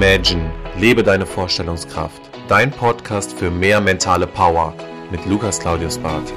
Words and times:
Imagine, 0.00 0.48
lebe 0.76 1.02
deine 1.02 1.26
Vorstellungskraft. 1.26 2.22
Dein 2.46 2.70
Podcast 2.70 3.36
für 3.36 3.50
mehr 3.50 3.80
mentale 3.80 4.28
Power 4.28 4.72
mit 5.10 5.26
Lukas 5.26 5.58
Claudius 5.58 5.98
Barth. 5.98 6.32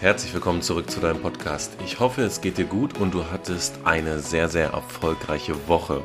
Herzlich 0.00 0.34
willkommen 0.34 0.60
zurück 0.60 0.90
zu 0.90 1.00
deinem 1.00 1.22
Podcast. 1.22 1.78
Ich 1.82 1.98
hoffe, 1.98 2.24
es 2.24 2.42
geht 2.42 2.58
dir 2.58 2.66
gut 2.66 3.00
und 3.00 3.14
du 3.14 3.24
hattest 3.32 3.78
eine 3.84 4.18
sehr, 4.18 4.50
sehr 4.50 4.72
erfolgreiche 4.72 5.66
Woche. 5.66 6.02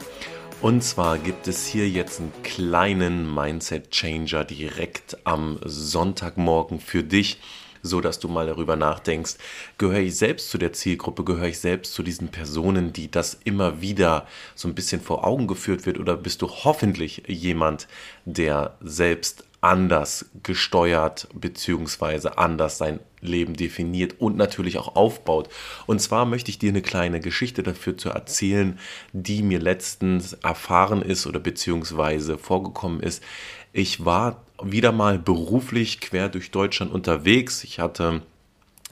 Und 0.62 0.82
zwar 0.82 1.18
gibt 1.18 1.50
es 1.50 1.68
hier 1.68 1.89
jetzt 1.89 2.21
einen 2.21 2.32
kleinen 2.44 3.36
Mindset-Changer 3.36 4.46
direkt 4.46 5.18
am 5.25 5.60
Sonntagmorgen 5.66 6.80
für 6.80 7.04
dich 7.04 7.41
so 7.83 8.01
dass 8.01 8.19
du 8.19 8.28
mal 8.28 8.47
darüber 8.47 8.75
nachdenkst, 8.75 9.36
gehöre 9.78 10.00
ich 10.00 10.15
selbst 10.15 10.50
zu 10.50 10.57
der 10.57 10.74
Zielgruppe, 10.74 11.24
gehöre 11.24 11.50
ich 11.50 11.60
selbst 11.60 11.93
zu 11.93 12.01
diesen 12.01 12.29
Personen, 12.29 12.93
die 12.93 13.11
das 13.11 13.37
immer 13.43 13.82
wieder 13.82 14.25
so 14.55 14.68
ein 14.68 14.75
bisschen 14.75 15.01
vor 15.01 15.25
Augen 15.25 15.47
geführt 15.47 15.86
wird 15.86 16.00
oder 16.00 16.18
bist 16.18 16.41
du 16.41 16.50
hoffentlich 16.50 17.24
jemand, 17.27 17.88
der 18.25 18.77
selbst 18.82 19.43
anders 19.64 20.25
gesteuert 20.43 21.29
bzw. 21.33 22.29
anders 22.36 22.77
sein 22.77 23.00
Leben 23.21 23.55
definiert 23.55 24.19
und 24.19 24.36
natürlich 24.36 24.77
auch 24.77 24.97
aufbaut. 24.97 25.47
Und 25.86 26.02
zwar 26.02 26.25
möchte 26.25 26.52
ich 26.52 26.60
dir 26.60 26.69
eine 26.69 26.82
kleine 26.82 27.21
Geschichte 27.21 27.63
dafür 27.63 27.97
zu 27.97 28.10
erzählen, 28.10 28.77
die 29.13 29.41
mir 29.41 29.60
letztens 29.60 30.33
erfahren 30.33 31.02
ist 31.02 31.25
oder 31.25 31.39
beziehungsweise 31.39 32.38
vorgekommen 32.38 33.00
ist. 33.00 33.23
Ich 33.72 34.03
war 34.03 34.44
wieder 34.72 34.92
mal 34.92 35.20
beruflich 35.20 36.00
quer 36.00 36.30
durch 36.30 36.52
Deutschland 36.52 36.92
unterwegs. 36.92 37.64
Ich 37.64 37.80
hatte 37.80 38.22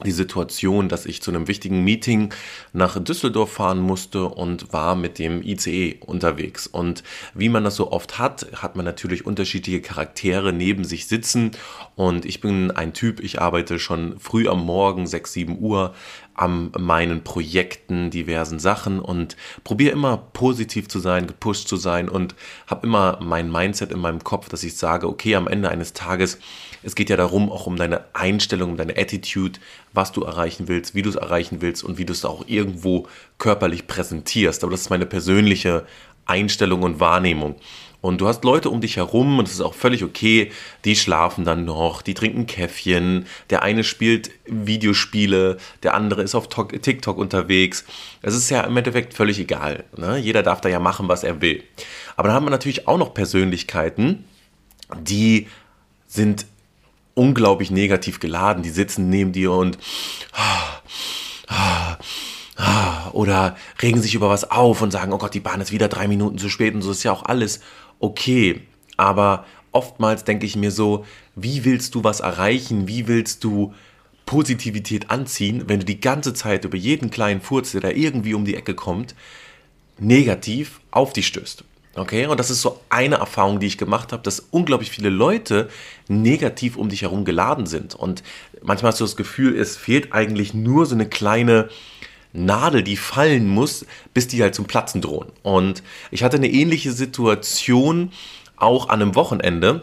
die 0.04 0.12
Situation, 0.12 0.88
dass 0.88 1.06
ich 1.06 1.22
zu 1.22 1.30
einem 1.30 1.48
wichtigen 1.48 1.82
Meeting 1.84 2.32
nach 2.72 2.98
Düsseldorf 3.02 3.52
fahren 3.52 3.80
musste 3.80 4.26
und 4.26 4.72
war 4.72 4.94
mit 4.94 5.18
dem 5.18 5.42
ICE 5.42 5.96
unterwegs. 6.00 6.66
Und 6.66 7.02
wie 7.34 7.48
man 7.48 7.64
das 7.64 7.76
so 7.76 7.92
oft 7.92 8.18
hat, 8.18 8.46
hat 8.54 8.76
man 8.76 8.84
natürlich 8.84 9.26
unterschiedliche 9.26 9.80
Charaktere 9.80 10.52
neben 10.52 10.84
sich 10.84 11.06
sitzen. 11.06 11.52
Und 11.94 12.24
ich 12.24 12.40
bin 12.40 12.70
ein 12.70 12.92
Typ, 12.92 13.20
ich 13.20 13.40
arbeite 13.40 13.78
schon 13.78 14.18
früh 14.18 14.48
am 14.48 14.64
Morgen, 14.64 15.06
6, 15.06 15.32
7 15.32 15.58
Uhr, 15.58 15.94
an 16.34 16.72
meinen 16.78 17.24
Projekten, 17.24 18.10
diversen 18.10 18.58
Sachen 18.58 19.00
und 19.00 19.36
probiere 19.64 19.92
immer 19.92 20.16
positiv 20.16 20.88
zu 20.88 20.98
sein, 20.98 21.26
gepusht 21.26 21.68
zu 21.68 21.76
sein 21.76 22.08
und 22.08 22.34
habe 22.66 22.86
immer 22.86 23.18
mein 23.20 23.50
Mindset 23.50 23.92
in 23.92 23.98
meinem 23.98 24.24
Kopf, 24.24 24.48
dass 24.48 24.62
ich 24.62 24.76
sage, 24.76 25.08
okay, 25.08 25.36
am 25.36 25.46
Ende 25.46 25.68
eines 25.68 25.92
Tages, 25.92 26.38
es 26.82 26.94
geht 26.94 27.10
ja 27.10 27.16
darum, 27.16 27.50
auch 27.50 27.66
um 27.66 27.76
deine 27.76 28.04
Einstellung, 28.12 28.70
um 28.70 28.76
deine 28.76 28.96
Attitude, 28.96 29.58
was 29.92 30.12
du 30.12 30.22
erreichen 30.22 30.68
willst, 30.68 30.94
wie 30.94 31.02
du 31.02 31.10
es 31.10 31.16
erreichen 31.16 31.60
willst 31.60 31.84
und 31.84 31.98
wie 31.98 32.04
du 32.04 32.12
es 32.12 32.24
auch 32.24 32.44
irgendwo 32.46 33.08
körperlich 33.38 33.86
präsentierst. 33.86 34.62
Aber 34.62 34.72
das 34.72 34.82
ist 34.82 34.90
meine 34.90 35.06
persönliche 35.06 35.86
Einstellung 36.26 36.82
und 36.82 37.00
Wahrnehmung. 37.00 37.56
Und 38.02 38.20
du 38.20 38.26
hast 38.26 38.42
Leute 38.42 38.68
um 38.68 38.80
dich 38.80 38.96
herum 38.96 39.38
und 39.38 39.46
es 39.46 39.54
ist 39.54 39.60
auch 39.60 39.74
völlig 39.74 40.02
okay, 40.02 40.50
die 40.84 40.96
schlafen 40.96 41.44
dann 41.44 41.64
noch, 41.64 42.02
die 42.02 42.14
trinken 42.14 42.46
Käffchen, 42.46 43.26
der 43.48 43.62
eine 43.62 43.84
spielt 43.84 44.32
Videospiele, 44.44 45.56
der 45.84 45.94
andere 45.94 46.22
ist 46.22 46.34
auf 46.34 46.48
TikTok 46.48 47.16
unterwegs. 47.16 47.84
Es 48.20 48.34
ist 48.34 48.50
ja 48.50 48.62
im 48.62 48.76
Endeffekt 48.76 49.14
völlig 49.14 49.38
egal. 49.38 49.84
Ne? 49.96 50.18
Jeder 50.18 50.42
darf 50.42 50.60
da 50.60 50.68
ja 50.68 50.80
machen, 50.80 51.06
was 51.06 51.22
er 51.22 51.40
will. 51.40 51.62
Aber 52.16 52.26
dann 52.26 52.34
haben 52.34 52.46
wir 52.46 52.50
natürlich 52.50 52.88
auch 52.88 52.98
noch 52.98 53.14
Persönlichkeiten, 53.14 54.24
die 55.00 55.46
sind 56.08 56.46
unglaublich 57.14 57.70
negativ 57.70 58.20
geladen. 58.20 58.62
Die 58.62 58.70
sitzen 58.70 59.08
neben 59.08 59.32
dir 59.32 59.52
und 59.52 59.78
oder 63.12 63.56
regen 63.80 64.00
sich 64.00 64.14
über 64.14 64.28
was 64.28 64.50
auf 64.50 64.82
und 64.82 64.90
sagen, 64.90 65.12
oh 65.12 65.18
Gott, 65.18 65.34
die 65.34 65.40
Bahn 65.40 65.60
ist 65.60 65.72
wieder 65.72 65.88
drei 65.88 66.08
Minuten 66.08 66.38
zu 66.38 66.48
spät 66.48 66.74
und 66.74 66.82
so 66.82 66.90
ist 66.90 67.02
ja 67.02 67.12
auch 67.12 67.24
alles 67.24 67.60
okay. 67.98 68.62
Aber 68.96 69.44
oftmals 69.72 70.24
denke 70.24 70.46
ich 70.46 70.56
mir 70.56 70.70
so, 70.70 71.04
wie 71.34 71.64
willst 71.64 71.94
du 71.94 72.04
was 72.04 72.20
erreichen? 72.20 72.88
Wie 72.88 73.08
willst 73.08 73.44
du 73.44 73.74
Positivität 74.26 75.10
anziehen, 75.10 75.64
wenn 75.66 75.80
du 75.80 75.86
die 75.86 76.00
ganze 76.00 76.34
Zeit 76.34 76.64
über 76.64 76.76
jeden 76.76 77.10
kleinen 77.10 77.40
Furz, 77.40 77.72
der 77.72 77.80
da 77.80 77.90
irgendwie 77.90 78.34
um 78.34 78.44
die 78.44 78.54
Ecke 78.54 78.74
kommt, 78.74 79.14
negativ 79.98 80.80
auf 80.90 81.12
dich 81.12 81.26
stößt? 81.26 81.64
Okay, 81.94 82.26
und 82.26 82.40
das 82.40 82.48
ist 82.48 82.62
so 82.62 82.80
eine 82.88 83.16
Erfahrung, 83.16 83.60
die 83.60 83.66
ich 83.66 83.76
gemacht 83.76 84.12
habe, 84.12 84.22
dass 84.22 84.40
unglaublich 84.50 84.90
viele 84.90 85.10
Leute 85.10 85.68
negativ 86.08 86.76
um 86.76 86.88
dich 86.88 87.02
herum 87.02 87.26
geladen 87.26 87.66
sind. 87.66 87.94
Und 87.94 88.22
manchmal 88.62 88.92
hast 88.92 89.00
du 89.00 89.04
das 89.04 89.16
Gefühl, 89.16 89.58
es 89.58 89.76
fehlt 89.76 90.12
eigentlich 90.12 90.54
nur 90.54 90.86
so 90.86 90.94
eine 90.94 91.06
kleine 91.06 91.68
Nadel, 92.32 92.82
die 92.82 92.96
fallen 92.96 93.46
muss, 93.46 93.84
bis 94.14 94.26
die 94.26 94.42
halt 94.42 94.54
zum 94.54 94.64
Platzen 94.64 95.02
drohen. 95.02 95.28
Und 95.42 95.82
ich 96.10 96.22
hatte 96.22 96.38
eine 96.38 96.50
ähnliche 96.50 96.92
Situation 96.92 98.10
auch 98.56 98.88
an 98.88 99.02
einem 99.02 99.14
Wochenende, 99.14 99.82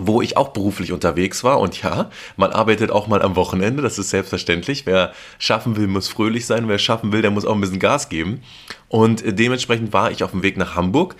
wo 0.00 0.22
ich 0.22 0.36
auch 0.36 0.48
beruflich 0.48 0.92
unterwegs 0.92 1.44
war. 1.44 1.60
Und 1.60 1.82
ja, 1.82 2.10
man 2.36 2.50
arbeitet 2.50 2.90
auch 2.90 3.06
mal 3.06 3.22
am 3.22 3.36
Wochenende, 3.36 3.82
das 3.82 3.98
ist 3.98 4.10
selbstverständlich. 4.10 4.86
Wer 4.86 5.12
schaffen 5.38 5.76
will, 5.76 5.86
muss 5.86 6.08
fröhlich 6.08 6.46
sein. 6.46 6.68
Wer 6.68 6.78
schaffen 6.78 7.12
will, 7.12 7.22
der 7.22 7.30
muss 7.30 7.44
auch 7.44 7.54
ein 7.54 7.60
bisschen 7.60 7.78
Gas 7.78 8.08
geben. 8.08 8.42
Und 8.88 9.22
dementsprechend 9.26 9.92
war 9.92 10.10
ich 10.10 10.24
auf 10.24 10.30
dem 10.32 10.42
Weg 10.42 10.56
nach 10.56 10.76
Hamburg. 10.76 11.16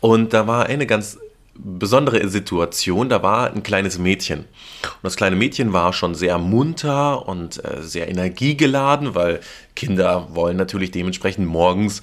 Und 0.00 0.32
da 0.32 0.46
war 0.46 0.66
eine 0.66 0.86
ganz 0.86 1.18
besondere 1.54 2.28
Situation. 2.28 3.08
Da 3.08 3.22
war 3.22 3.52
ein 3.52 3.62
kleines 3.62 3.98
Mädchen. 3.98 4.40
Und 4.40 5.02
das 5.02 5.16
kleine 5.16 5.36
Mädchen 5.36 5.72
war 5.72 5.92
schon 5.92 6.14
sehr 6.14 6.38
munter 6.38 7.26
und 7.26 7.62
äh, 7.64 7.82
sehr 7.82 8.08
energiegeladen, 8.08 9.14
weil 9.14 9.40
Kinder 9.74 10.28
wollen 10.32 10.56
natürlich 10.56 10.92
dementsprechend 10.92 11.46
morgens, 11.46 12.02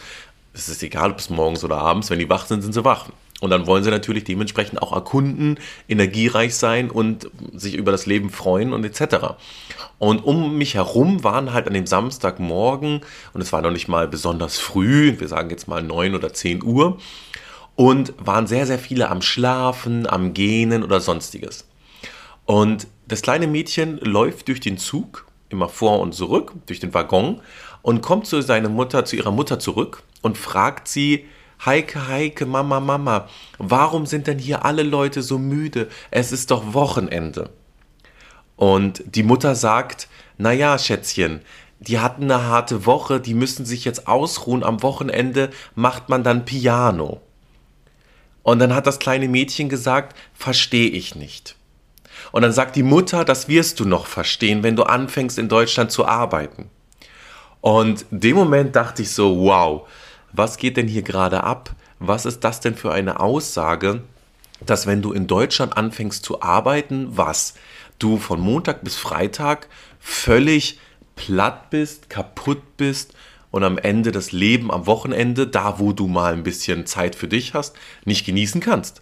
es 0.53 0.69
ist 0.69 0.83
egal, 0.83 1.11
ob 1.11 1.19
es 1.19 1.29
morgens 1.29 1.63
oder 1.63 1.77
abends, 1.77 2.09
wenn 2.09 2.19
die 2.19 2.29
wach 2.29 2.45
sind, 2.45 2.61
sind 2.61 2.73
sie 2.73 2.83
wach. 2.83 3.09
Und 3.45 3.51
dann 3.51 3.67
wollen 3.67 3.83
sie 3.83 3.91
natürlich 3.91 4.23
dementsprechend 4.23 4.81
auch 4.81 4.91
erkunden, 4.91 5.59
energiereich 5.87 6.55
sein 6.55 6.89
und 6.89 7.29
sich 7.53 7.75
über 7.75 7.91
das 7.91 8.07
Leben 8.07 8.31
freuen 8.31 8.73
und 8.73 8.83
etc. 8.83 9.35
Und 9.99 10.23
um 10.25 10.57
mich 10.57 10.73
herum 10.73 11.23
waren 11.23 11.53
halt 11.53 11.67
an 11.67 11.75
dem 11.75 11.85
Samstagmorgen, 11.85 13.01
und 13.33 13.41
es 13.41 13.53
war 13.53 13.61
noch 13.61 13.69
nicht 13.69 13.87
mal 13.87 14.07
besonders 14.07 14.57
früh, 14.57 15.19
wir 15.19 15.27
sagen 15.27 15.51
jetzt 15.51 15.67
mal 15.67 15.83
9 15.83 16.15
oder 16.15 16.33
10 16.33 16.63
Uhr, 16.63 16.97
und 17.75 18.15
waren 18.17 18.47
sehr, 18.47 18.65
sehr 18.65 18.79
viele 18.79 19.11
am 19.11 19.21
Schlafen, 19.21 20.07
am 20.07 20.33
Gähnen 20.33 20.83
oder 20.83 20.99
sonstiges. 20.99 21.67
Und 22.45 22.87
das 23.07 23.21
kleine 23.21 23.45
Mädchen 23.45 23.99
läuft 23.99 24.47
durch 24.47 24.59
den 24.59 24.79
Zug, 24.79 25.27
immer 25.49 25.69
vor 25.69 25.99
und 25.99 26.15
zurück, 26.15 26.53
durch 26.65 26.79
den 26.79 26.95
Waggon 26.95 27.41
und 27.83 28.01
kommt 28.01 28.25
zu 28.25 28.41
seiner 28.41 28.69
Mutter, 28.69 29.05
zu 29.05 29.15
ihrer 29.15 29.29
Mutter 29.29 29.59
zurück 29.59 30.01
und 30.23 30.35
fragt 30.35 30.87
sie, 30.87 31.25
Heike, 31.65 32.07
Heike, 32.07 32.45
Mama, 32.45 32.79
Mama, 32.79 33.27
warum 33.57 34.05
sind 34.05 34.27
denn 34.27 34.37
hier 34.37 34.65
alle 34.65 34.83
Leute 34.83 35.23
so 35.23 35.39
müde? 35.39 35.89
Es 36.11 36.31
ist 36.31 36.51
doch 36.51 36.73
Wochenende. 36.73 37.49
Und 38.55 39.03
die 39.05 39.23
Mutter 39.23 39.55
sagt, 39.55 40.07
naja, 40.37 40.77
Schätzchen, 40.77 41.41
die 41.79 41.99
hatten 41.99 42.23
eine 42.23 42.43
harte 42.43 42.85
Woche, 42.85 43.19
die 43.19 43.33
müssen 43.33 43.65
sich 43.65 43.83
jetzt 43.83 44.07
ausruhen, 44.07 44.63
am 44.63 44.83
Wochenende 44.83 45.49
macht 45.73 46.07
man 46.09 46.23
dann 46.23 46.45
Piano. 46.45 47.21
Und 48.43 48.59
dann 48.59 48.75
hat 48.75 48.85
das 48.85 48.99
kleine 48.99 49.27
Mädchen 49.27 49.67
gesagt, 49.67 50.15
verstehe 50.35 50.89
ich 50.89 51.15
nicht. 51.15 51.55
Und 52.31 52.43
dann 52.43 52.51
sagt 52.51 52.75
die 52.75 52.83
Mutter, 52.83 53.25
das 53.25 53.47
wirst 53.47 53.79
du 53.79 53.85
noch 53.85 54.05
verstehen, 54.05 54.61
wenn 54.61 54.75
du 54.75 54.83
anfängst 54.83 55.39
in 55.39 55.49
Deutschland 55.49 55.91
zu 55.91 56.05
arbeiten. 56.05 56.69
Und 57.61 58.05
in 58.11 58.19
dem 58.19 58.35
Moment 58.35 58.75
dachte 58.75 59.01
ich 59.01 59.09
so, 59.11 59.37
wow, 59.39 59.87
was 60.35 60.57
geht 60.57 60.77
denn 60.77 60.87
hier 60.87 61.01
gerade 61.01 61.43
ab? 61.43 61.75
Was 61.99 62.25
ist 62.25 62.43
das 62.43 62.59
denn 62.59 62.75
für 62.75 62.91
eine 62.91 63.19
Aussage, 63.19 64.01
dass 64.65 64.87
wenn 64.87 65.01
du 65.01 65.11
in 65.11 65.27
Deutschland 65.27 65.77
anfängst 65.77 66.23
zu 66.23 66.41
arbeiten, 66.41 67.07
was? 67.09 67.55
Du 67.99 68.17
von 68.17 68.39
Montag 68.39 68.83
bis 68.83 68.95
Freitag 68.95 69.67
völlig 69.99 70.79
platt 71.15 71.69
bist, 71.69 72.09
kaputt 72.09 72.77
bist 72.77 73.13
und 73.51 73.63
am 73.63 73.77
Ende 73.77 74.11
das 74.11 74.33
Leben 74.33 74.71
am 74.71 74.85
Wochenende, 74.85 75.47
da 75.47 75.79
wo 75.79 75.93
du 75.93 76.07
mal 76.07 76.33
ein 76.33 76.43
bisschen 76.43 76.85
Zeit 76.85 77.15
für 77.15 77.29
dich 77.29 77.53
hast, 77.53 77.75
nicht 78.03 78.25
genießen 78.25 78.59
kannst. 78.59 79.01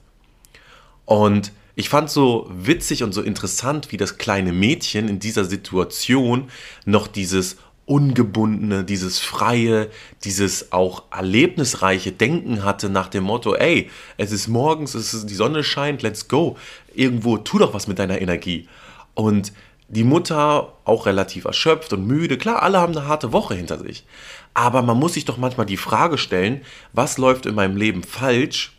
Und 1.06 1.52
ich 1.76 1.90
fand 1.90 2.12
so 2.12 2.48
witzig 2.54 3.02
und 3.02 3.14
so 3.14 3.24
interessant, 3.24 3.92
wie 3.92 3.98
das 3.98 4.20
kleine 4.20 4.54
Mädchen 4.54 5.08
in 5.10 5.20
dieser 5.20 5.46
Situation 5.46 6.52
noch 6.86 7.08
dieses 7.08 7.58
ungebundene, 7.86 8.84
dieses 8.84 9.20
freie, 9.20 9.90
dieses 10.24 10.72
auch 10.72 11.04
erlebnisreiche 11.12 12.12
Denken 12.12 12.64
hatte 12.64 12.90
nach 12.90 13.10
dem 13.10 13.26
Motto, 13.26 13.56
ey, 13.56 13.90
es 14.18 14.32
ist 14.32 14.48
morgens, 14.48 14.96
es 14.96 15.14
ist, 15.14 15.30
die 15.30 15.36
Sonne 15.36 15.64
scheint, 15.64 16.02
let's 16.02 16.28
go. 16.28 16.58
Irgendwo 16.94 17.38
tu 17.38 17.60
doch 17.60 17.74
was 17.74 17.88
mit 17.88 18.00
deiner 18.00 18.22
Energie. 18.22 18.68
Und 19.16 19.52
die 19.90 20.04
Mutter 20.04 20.74
auch 20.86 21.06
relativ 21.06 21.46
erschöpft 21.46 21.94
und 21.94 22.08
müde. 22.08 22.38
Klar, 22.38 22.64
alle 22.64 22.80
haben 22.80 22.96
eine 22.98 23.08
harte 23.08 23.32
Woche 23.32 23.54
hinter 23.54 23.78
sich. 23.78 24.06
Aber 24.54 24.82
man 24.82 24.98
muss 24.98 25.14
sich 25.14 25.26
doch 25.26 25.38
manchmal 25.38 25.66
die 25.66 25.78
Frage 25.78 26.18
stellen, 26.18 26.62
was 26.94 27.18
läuft 27.18 27.46
in 27.46 27.56
meinem 27.56 27.76
Leben 27.76 28.04
falsch, 28.04 28.78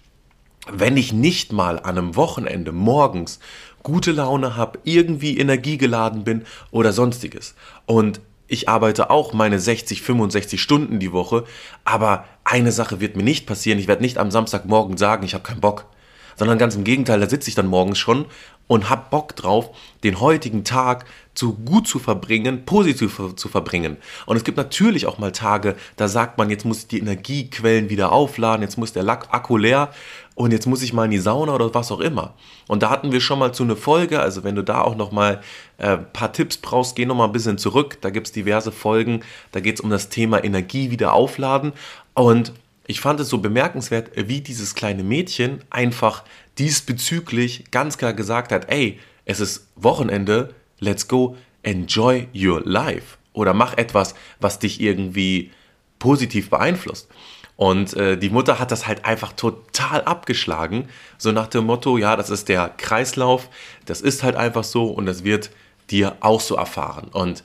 wenn 0.72 0.96
ich 0.96 1.12
nicht 1.12 1.52
mal 1.52 1.78
an 1.78 1.98
einem 1.98 2.16
Wochenende 2.16 2.72
morgens 2.72 3.38
gute 3.82 4.12
Laune 4.12 4.56
habe, 4.56 4.78
irgendwie 4.84 5.38
energiegeladen 5.38 6.24
bin 6.24 6.44
oder 6.70 6.92
sonstiges. 6.92 7.54
Und 7.86 8.20
ich 8.54 8.68
arbeite 8.68 9.10
auch 9.10 9.34
meine 9.34 9.58
60, 9.58 10.00
65 10.00 10.62
Stunden 10.62 10.98
die 10.98 11.12
Woche, 11.12 11.44
aber 11.84 12.24
eine 12.44 12.72
Sache 12.72 13.00
wird 13.00 13.16
mir 13.16 13.22
nicht 13.22 13.46
passieren. 13.46 13.78
Ich 13.78 13.88
werde 13.88 14.02
nicht 14.02 14.16
am 14.16 14.30
Samstagmorgen 14.30 14.96
sagen, 14.96 15.24
ich 15.24 15.34
habe 15.34 15.44
keinen 15.44 15.60
Bock. 15.60 15.86
Sondern 16.36 16.58
ganz 16.58 16.74
im 16.74 16.84
Gegenteil, 16.84 17.20
da 17.20 17.28
sitze 17.28 17.48
ich 17.48 17.54
dann 17.54 17.66
morgens 17.66 17.98
schon 17.98 18.26
und 18.66 18.88
hab 18.88 19.10
Bock 19.10 19.36
drauf, 19.36 19.70
den 20.04 20.20
heutigen 20.20 20.64
Tag 20.64 21.04
zu 21.34 21.54
gut 21.54 21.88
zu 21.88 21.98
verbringen, 21.98 22.64
positiv 22.64 23.20
zu 23.36 23.48
verbringen. 23.48 23.96
Und 24.26 24.36
es 24.36 24.44
gibt 24.44 24.56
natürlich 24.56 25.06
auch 25.06 25.18
mal 25.18 25.32
Tage, 25.32 25.76
da 25.96 26.08
sagt 26.08 26.38
man, 26.38 26.48
jetzt 26.48 26.64
muss 26.64 26.78
ich 26.78 26.86
die 26.86 27.00
Energiequellen 27.00 27.90
wieder 27.90 28.12
aufladen, 28.12 28.62
jetzt 28.62 28.78
muss 28.78 28.92
der 28.92 29.06
Akku 29.08 29.56
leer 29.56 29.90
und 30.34 30.52
jetzt 30.52 30.66
muss 30.66 30.82
ich 30.82 30.92
mal 30.92 31.04
in 31.04 31.10
die 31.10 31.18
Sauna 31.18 31.54
oder 31.54 31.74
was 31.74 31.92
auch 31.92 32.00
immer. 32.00 32.34
Und 32.68 32.82
da 32.82 32.90
hatten 32.90 33.12
wir 33.12 33.20
schon 33.20 33.38
mal 33.38 33.52
zu 33.52 33.64
eine 33.64 33.76
Folge, 33.76 34.20
also 34.20 34.44
wenn 34.44 34.54
du 34.54 34.62
da 34.62 34.80
auch 34.80 34.96
noch 34.96 35.12
mal 35.12 35.40
äh, 35.78 35.98
paar 35.98 36.32
Tipps 36.32 36.56
brauchst, 36.56 36.96
geh 36.96 37.04
noch 37.04 37.16
mal 37.16 37.26
ein 37.26 37.32
bisschen 37.32 37.58
zurück, 37.58 37.98
da 38.00 38.10
gibt's 38.10 38.32
diverse 38.32 38.72
Folgen, 38.72 39.20
da 39.52 39.60
geht's 39.60 39.80
um 39.80 39.90
das 39.90 40.08
Thema 40.08 40.42
Energie 40.42 40.90
wieder 40.90 41.12
aufladen 41.12 41.72
und 42.14 42.52
ich 42.86 43.00
fand 43.00 43.20
es 43.20 43.28
so 43.28 43.38
bemerkenswert, 43.38 44.10
wie 44.14 44.40
dieses 44.40 44.74
kleine 44.74 45.02
Mädchen 45.02 45.62
einfach 45.70 46.24
diesbezüglich 46.58 47.70
ganz 47.70 47.98
klar 47.98 48.12
gesagt 48.12 48.52
hat, 48.52 48.70
ey, 48.70 48.98
es 49.24 49.40
ist 49.40 49.68
Wochenende, 49.76 50.54
let's 50.80 51.08
go, 51.08 51.36
enjoy 51.62 52.28
your 52.34 52.60
life. 52.64 53.16
Oder 53.32 53.54
mach 53.54 53.76
etwas, 53.76 54.14
was 54.38 54.58
dich 54.58 54.80
irgendwie 54.80 55.50
positiv 55.98 56.50
beeinflusst. 56.50 57.08
Und 57.56 57.94
äh, 57.94 58.18
die 58.18 58.30
Mutter 58.30 58.58
hat 58.58 58.70
das 58.70 58.86
halt 58.86 59.04
einfach 59.04 59.32
total 59.32 60.02
abgeschlagen, 60.02 60.88
so 61.18 61.32
nach 61.32 61.46
dem 61.46 61.64
Motto, 61.64 61.98
ja, 61.98 62.16
das 62.16 62.30
ist 62.30 62.48
der 62.48 62.68
Kreislauf, 62.68 63.48
das 63.86 64.00
ist 64.00 64.22
halt 64.22 64.34
einfach 64.34 64.64
so 64.64 64.86
und 64.86 65.06
das 65.06 65.24
wird 65.24 65.50
dir 65.90 66.16
auch 66.20 66.40
so 66.40 66.56
erfahren. 66.56 67.08
Und 67.12 67.44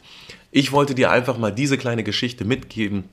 ich 0.51 0.71
wollte 0.71 0.95
dir 0.95 1.12
einfach 1.12 1.38
mal 1.38 1.51
diese 1.51 1.77
kleine 1.77 2.03
Geschichte 2.03 2.44
mitgeben, 2.44 3.07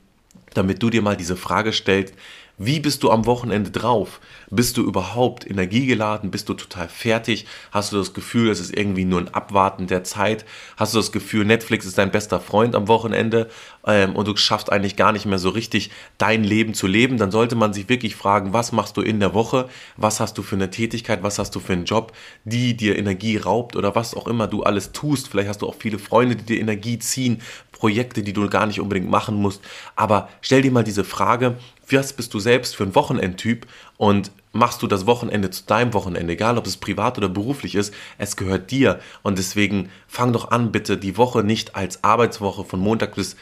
damit 0.53 0.81
du 0.81 0.89
dir 0.89 1.01
mal 1.01 1.17
diese 1.17 1.35
Frage 1.35 1.73
stellst, 1.73 2.13
wie 2.57 2.79
bist 2.79 3.03
du 3.03 3.11
am 3.11 3.27
Wochenende 3.27 3.69
drauf? 3.69 4.19
Bist 4.49 4.77
du 4.77 4.83
überhaupt 4.83 5.47
energiegeladen? 5.47 6.31
Bist 6.31 6.49
du 6.49 6.55
total 6.55 6.89
fertig? 6.89 7.45
Hast 7.71 7.91
du 7.91 7.97
das 7.97 8.15
Gefühl, 8.15 8.49
es 8.49 8.59
ist 8.59 8.75
irgendwie 8.75 9.05
nur 9.05 9.19
ein 9.19 9.31
Abwarten 9.31 9.85
der 9.85 10.03
Zeit? 10.03 10.43
Hast 10.75 10.95
du 10.95 10.97
das 10.97 11.11
Gefühl, 11.11 11.45
Netflix 11.45 11.85
ist 11.85 11.99
dein 11.99 12.09
bester 12.09 12.39
Freund 12.39 12.73
am 12.75 12.87
Wochenende 12.87 13.47
ähm, 13.85 14.15
und 14.15 14.27
du 14.27 14.35
schaffst 14.35 14.71
eigentlich 14.71 14.95
gar 14.95 15.11
nicht 15.11 15.27
mehr 15.27 15.37
so 15.37 15.49
richtig 15.49 15.91
dein 16.17 16.43
Leben 16.43 16.73
zu 16.73 16.87
leben? 16.87 17.17
Dann 17.19 17.29
sollte 17.29 17.55
man 17.55 17.73
sich 17.73 17.89
wirklich 17.89 18.15
fragen, 18.15 18.53
was 18.53 18.71
machst 18.71 18.97
du 18.97 19.01
in 19.01 19.19
der 19.19 19.35
Woche? 19.35 19.69
Was 19.95 20.19
hast 20.19 20.35
du 20.39 20.41
für 20.41 20.55
eine 20.55 20.71
Tätigkeit? 20.71 21.21
Was 21.21 21.37
hast 21.37 21.55
du 21.55 21.59
für 21.59 21.73
einen 21.73 21.85
Job, 21.85 22.11
die 22.43 22.75
dir 22.75 22.97
Energie 22.97 23.37
raubt 23.37 23.75
oder 23.75 23.93
was 23.93 24.15
auch 24.15 24.25
immer 24.25 24.47
du 24.47 24.63
alles 24.63 24.93
tust? 24.93 25.27
Vielleicht 25.27 25.49
hast 25.49 25.61
du 25.61 25.67
auch 25.67 25.75
viele 25.77 25.99
Freunde, 25.99 26.35
die 26.35 26.45
dir 26.45 26.59
Energie 26.59 26.97
ziehen. 26.97 27.39
Projekte, 27.71 28.23
die 28.23 28.33
du 28.33 28.49
gar 28.49 28.65
nicht 28.65 28.81
unbedingt 28.81 29.09
machen 29.09 29.35
musst. 29.35 29.61
Aber 29.95 30.29
stell 30.41 30.63
dir 30.63 30.71
mal 30.71 30.83
diese 30.83 31.03
Frage, 31.03 31.57
was 31.89 32.13
bist 32.13 32.33
du 32.33 32.39
selbst 32.39 32.75
für 32.75 32.83
ein 32.83 32.95
Wochenendtyp 32.95 33.65
und 33.97 34.31
machst 34.51 34.81
du 34.81 34.87
das 34.87 35.05
Wochenende 35.05 35.49
zu 35.49 35.63
deinem 35.65 35.93
Wochenende, 35.93 36.33
egal 36.33 36.57
ob 36.57 36.65
es 36.65 36.77
privat 36.77 37.17
oder 37.17 37.29
beruflich 37.29 37.75
ist, 37.75 37.93
es 38.17 38.35
gehört 38.35 38.71
dir. 38.71 38.99
Und 39.23 39.37
deswegen 39.37 39.89
fang 40.07 40.33
doch 40.33 40.51
an, 40.51 40.71
bitte 40.71 40.97
die 40.97 41.17
Woche 41.17 41.43
nicht 41.43 41.75
als 41.75 42.03
Arbeitswoche 42.03 42.65
von 42.65 42.79
Montag 42.79 43.15
bis 43.15 43.35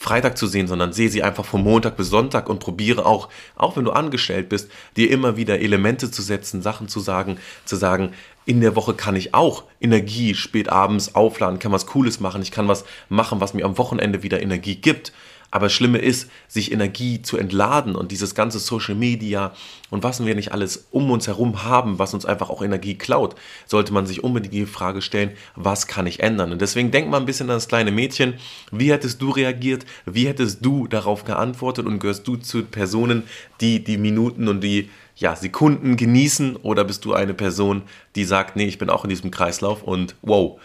Freitag 0.00 0.38
zu 0.38 0.46
sehen, 0.46 0.68
sondern 0.68 0.92
sehe 0.92 1.08
sie 1.08 1.24
einfach 1.24 1.44
von 1.44 1.62
Montag 1.62 1.96
bis 1.96 2.08
Sonntag 2.08 2.48
und 2.48 2.60
probiere 2.60 3.04
auch, 3.04 3.28
auch 3.56 3.76
wenn 3.76 3.84
du 3.84 3.90
angestellt 3.90 4.48
bist, 4.48 4.70
dir 4.96 5.10
immer 5.10 5.36
wieder 5.36 5.58
Elemente 5.58 6.08
zu 6.10 6.22
setzen, 6.22 6.62
Sachen 6.62 6.86
zu 6.86 7.00
sagen, 7.00 7.38
zu 7.64 7.74
sagen, 7.74 8.12
in 8.48 8.62
der 8.62 8.74
Woche 8.76 8.94
kann 8.94 9.14
ich 9.14 9.34
auch 9.34 9.64
Energie 9.78 10.34
spät 10.34 10.70
abends 10.70 11.14
aufladen, 11.14 11.58
kann 11.58 11.70
was 11.70 11.84
Cooles 11.84 12.18
machen, 12.18 12.40
ich 12.40 12.50
kann 12.50 12.66
was 12.66 12.86
machen, 13.10 13.42
was 13.42 13.52
mir 13.52 13.66
am 13.66 13.76
Wochenende 13.76 14.22
wieder 14.22 14.40
Energie 14.40 14.76
gibt. 14.76 15.12
Aber 15.50 15.66
das 15.66 15.74
Schlimme 15.74 15.98
ist, 15.98 16.30
sich 16.46 16.72
Energie 16.72 17.20
zu 17.20 17.36
entladen 17.36 17.94
und 17.94 18.10
dieses 18.10 18.34
ganze 18.34 18.58
Social 18.58 18.94
Media 18.94 19.52
und 19.90 20.02
was 20.02 20.24
wir 20.24 20.34
nicht 20.34 20.52
alles 20.52 20.88
um 20.90 21.10
uns 21.10 21.26
herum 21.26 21.62
haben, 21.62 21.98
was 21.98 22.14
uns 22.14 22.24
einfach 22.24 22.48
auch 22.48 22.62
Energie 22.62 22.96
klaut, 22.96 23.34
sollte 23.66 23.92
man 23.92 24.06
sich 24.06 24.24
unbedingt 24.24 24.54
die 24.54 24.64
Frage 24.64 25.02
stellen, 25.02 25.32
was 25.54 25.86
kann 25.86 26.06
ich 26.06 26.20
ändern? 26.20 26.50
Und 26.52 26.62
deswegen 26.62 26.90
denk 26.90 27.10
mal 27.10 27.18
ein 27.18 27.26
bisschen 27.26 27.50
an 27.50 27.56
das 27.56 27.68
kleine 27.68 27.90
Mädchen. 27.90 28.34
Wie 28.72 28.92
hättest 28.92 29.20
du 29.20 29.30
reagiert? 29.30 29.84
Wie 30.06 30.26
hättest 30.26 30.64
du 30.64 30.86
darauf 30.86 31.24
geantwortet? 31.24 31.84
Und 31.84 31.98
gehörst 31.98 32.26
du 32.26 32.36
zu 32.36 32.64
Personen, 32.64 33.24
die 33.60 33.84
die 33.84 33.98
Minuten 33.98 34.48
und 34.48 34.62
die 34.62 34.88
ja, 35.18 35.36
Sekunden 35.36 35.96
genießen? 35.96 36.56
Oder 36.56 36.84
bist 36.84 37.04
du 37.04 37.12
eine 37.12 37.34
Person, 37.34 37.82
die 38.16 38.24
sagt, 38.24 38.56
nee, 38.56 38.66
ich 38.66 38.78
bin 38.78 38.90
auch 38.90 39.04
in 39.04 39.10
diesem 39.10 39.30
Kreislauf 39.30 39.82
und 39.82 40.14
wow, 40.22 40.58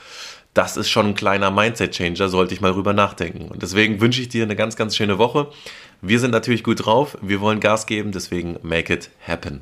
das 0.53 0.77
ist 0.77 0.89
schon 0.89 1.07
ein 1.07 1.15
kleiner 1.15 1.51
Mindset-Changer, 1.51 2.29
sollte 2.29 2.53
ich 2.53 2.61
mal 2.61 2.73
drüber 2.73 2.94
nachdenken. 2.94 3.50
Und 3.50 3.63
deswegen 3.63 4.00
wünsche 4.01 4.21
ich 4.21 4.29
dir 4.29 4.44
eine 4.44 4.55
ganz, 4.55 4.75
ganz 4.75 4.95
schöne 4.95 5.17
Woche. 5.17 5.47
Wir 6.01 6.19
sind 6.19 6.31
natürlich 6.31 6.63
gut 6.63 6.85
drauf, 6.85 7.17
wir 7.21 7.41
wollen 7.41 7.59
Gas 7.59 7.88
geben, 7.88 8.11
deswegen 8.11 8.57
make 8.61 8.94
it 8.94 9.09
happen. 9.25 9.61